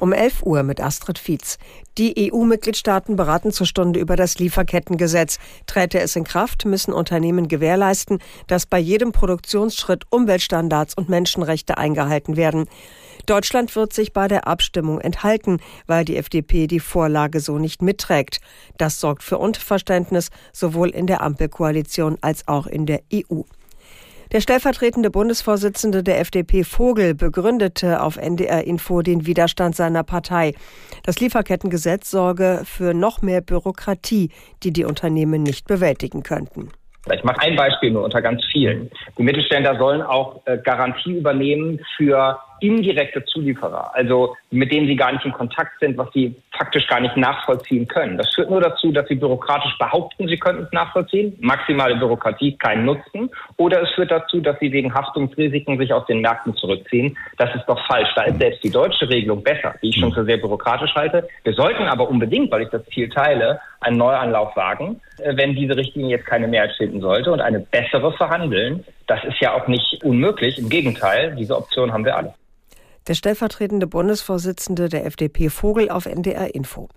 [0.00, 1.58] Um 11 Uhr mit Astrid Fietz.
[1.98, 5.38] Die EU-Mitgliedstaaten beraten zur Stunde über das Lieferkettengesetz.
[5.66, 12.38] Träte es in Kraft, müssen Unternehmen gewährleisten, dass bei jedem Produktionsschritt Umweltstandards und Menschenrechte eingehalten
[12.38, 12.64] werden.
[13.26, 18.40] Deutschland wird sich bei der Abstimmung enthalten, weil die FDP die Vorlage so nicht mitträgt.
[18.78, 23.42] Das sorgt für Unverständnis sowohl in der Ampelkoalition als auch in der EU.
[24.32, 30.54] Der stellvertretende Bundesvorsitzende der FDP Vogel begründete auf NDR Info den Widerstand seiner Partei.
[31.02, 34.30] Das Lieferkettengesetz sorge für noch mehr Bürokratie,
[34.62, 36.70] die die Unternehmen nicht bewältigen könnten.
[37.12, 38.88] Ich mache ein Beispiel nur unter ganz vielen.
[39.18, 45.10] Die Mittelständler sollen auch äh, Garantie übernehmen für indirekte Zulieferer, also mit denen sie gar
[45.10, 48.18] nicht in Kontakt sind, was sie faktisch gar nicht nachvollziehen können.
[48.18, 52.84] Das führt nur dazu, dass sie bürokratisch behaupten, sie könnten es nachvollziehen, maximale Bürokratie, keinen
[52.84, 57.16] Nutzen, oder es führt dazu, dass sie wegen Haftungsrisiken sich aus den Märkten zurückziehen.
[57.38, 58.10] Das ist doch falsch.
[58.14, 61.26] Da ist selbst die deutsche Regelung besser, die ich schon für sehr bürokratisch halte.
[61.44, 65.74] Wir sollten aber unbedingt, weil ich das Ziel teile, einen Neuanlauf wagen, äh, wenn diese
[65.74, 68.84] Richtlinie jetzt keine Mehrheit finden sollte und eine bessere verhandeln.
[69.06, 70.58] Das ist ja auch nicht unmöglich.
[70.58, 72.34] Im Gegenteil, diese Option haben wir alle.
[73.10, 76.88] Der stellvertretende Bundesvorsitzende der FDP Vogel auf NDR Info.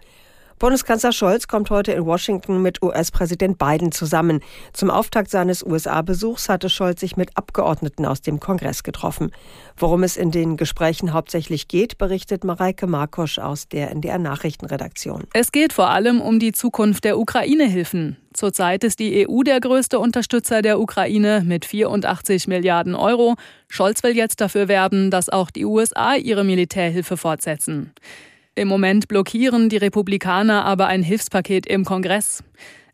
[0.59, 4.41] Bundeskanzler Scholz kommt heute in Washington mit US-Präsident Biden zusammen.
[4.71, 9.31] Zum Auftakt seines USA-Besuchs hatte Scholz sich mit Abgeordneten aus dem Kongress getroffen.
[9.77, 15.23] Worum es in den Gesprächen hauptsächlich geht, berichtet Mareike Markosch aus der NDR Nachrichtenredaktion.
[15.33, 18.17] Es geht vor allem um die Zukunft der Ukraine-Hilfen.
[18.33, 23.35] Zurzeit ist die EU der größte Unterstützer der Ukraine mit 84 Milliarden Euro.
[23.67, 27.93] Scholz will jetzt dafür werben, dass auch die USA ihre Militärhilfe fortsetzen.
[28.55, 32.43] Im Moment blockieren die Republikaner aber ein Hilfspaket im Kongress.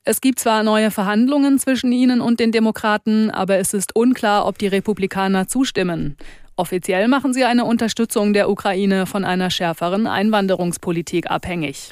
[0.06, 4.58] Es gibt zwar neue Verhandlungen zwischen ihnen und den Demokraten, aber es ist unklar, ob
[4.58, 6.16] die Republikaner zustimmen.
[6.56, 11.90] Offiziell machen sie eine Unterstützung der Ukraine von einer schärferen Einwanderungspolitik abhängig.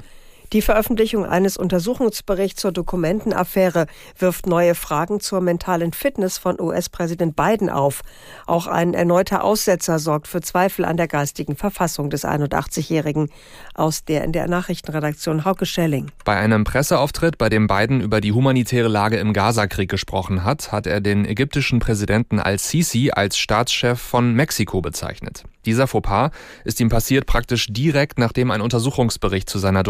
[0.54, 3.86] Die Veröffentlichung eines Untersuchungsberichts zur Dokumentenaffäre
[4.18, 8.02] wirft neue Fragen zur mentalen Fitness von US-Präsident Biden auf.
[8.46, 13.30] Auch ein erneuter Aussetzer sorgt für Zweifel an der geistigen Verfassung des 81-Jährigen.
[13.74, 16.12] Aus der in der Nachrichtenredaktion Hauke Schelling.
[16.24, 20.88] Bei einem Presseauftritt, bei dem Biden über die humanitäre Lage im Gazakrieg gesprochen hat, hat
[20.88, 25.44] er den ägyptischen Präsidenten al-Sisi als Staatschef von Mexiko bezeichnet.
[25.68, 26.32] Dieser Fauxpas
[26.64, 29.84] ist ihm passiert praktisch direkt, nachdem ein Untersuchungsbericht zu seiner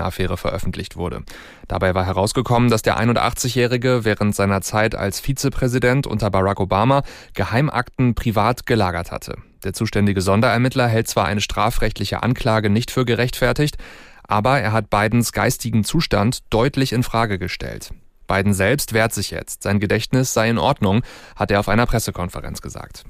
[0.00, 1.22] Dokumentenaffäre veröffentlicht wurde.
[1.68, 7.02] Dabei war herausgekommen, dass der 81-Jährige während seiner Zeit als Vizepräsident unter Barack Obama
[7.34, 9.36] Geheimakten privat gelagert hatte.
[9.62, 13.76] Der zuständige Sonderermittler hält zwar eine strafrechtliche Anklage nicht für gerechtfertigt,
[14.26, 17.90] aber er hat Bidens geistigen Zustand deutlich in Frage gestellt.
[18.26, 19.64] Biden selbst wehrt sich jetzt.
[19.64, 21.02] Sein Gedächtnis sei in Ordnung,
[21.34, 23.04] hat er auf einer Pressekonferenz gesagt.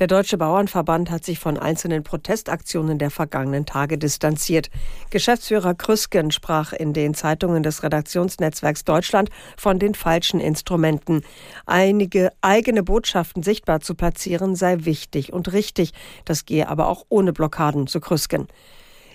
[0.00, 4.70] Der Deutsche Bauernverband hat sich von einzelnen Protestaktionen der vergangenen Tage distanziert.
[5.10, 9.28] Geschäftsführer Krüsken sprach in den Zeitungen des Redaktionsnetzwerks Deutschland
[9.58, 11.20] von den falschen Instrumenten.
[11.66, 15.92] Einige eigene Botschaften sichtbar zu platzieren sei wichtig und richtig.
[16.24, 18.48] Das gehe aber auch ohne Blockaden, zu Krüsken.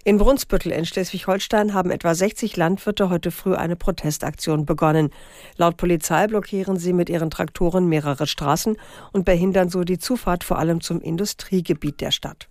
[0.07, 5.09] In Brunsbüttel in Schleswig-Holstein haben etwa 60 Landwirte heute früh eine Protestaktion begonnen.
[5.57, 8.77] Laut Polizei blockieren sie mit ihren Traktoren mehrere Straßen
[9.13, 12.49] und behindern so die Zufahrt vor allem zum Industriegebiet der Stadt.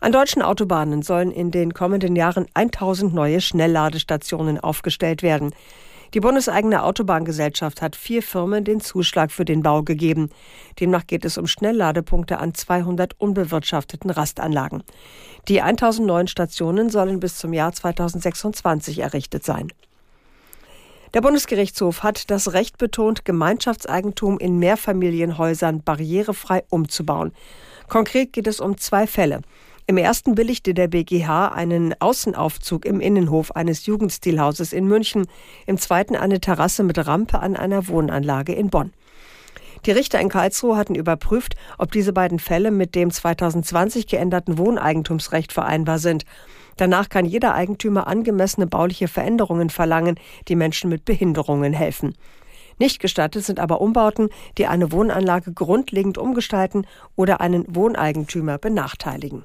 [0.00, 5.54] An deutschen Autobahnen sollen in den kommenden Jahren 1000 neue Schnellladestationen aufgestellt werden.
[6.16, 10.30] Die bundeseigene Autobahngesellschaft hat vier Firmen den Zuschlag für den Bau gegeben.
[10.80, 14.82] Demnach geht es um Schnellladepunkte an 200 unbewirtschafteten Rastanlagen.
[15.46, 19.68] Die 1000 neuen Stationen sollen bis zum Jahr 2026 errichtet sein.
[21.12, 27.32] Der Bundesgerichtshof hat das Recht betont, Gemeinschaftseigentum in Mehrfamilienhäusern barrierefrei umzubauen.
[27.88, 29.42] Konkret geht es um zwei Fälle.
[29.88, 35.28] Im ersten billigte der BGH einen Außenaufzug im Innenhof eines Jugendstilhauses in München,
[35.64, 38.92] im zweiten eine Terrasse mit Rampe an einer Wohnanlage in Bonn.
[39.84, 45.52] Die Richter in Karlsruhe hatten überprüft, ob diese beiden Fälle mit dem 2020 geänderten Wohneigentumsrecht
[45.52, 46.24] vereinbar sind.
[46.76, 50.18] Danach kann jeder Eigentümer angemessene bauliche Veränderungen verlangen,
[50.48, 52.16] die Menschen mit Behinderungen helfen.
[52.80, 59.44] Nicht gestattet sind aber Umbauten, die eine Wohnanlage grundlegend umgestalten oder einen Wohneigentümer benachteiligen.